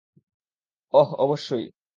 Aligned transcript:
অহ, 0.93 1.09
অবশ্যই। 1.15 1.65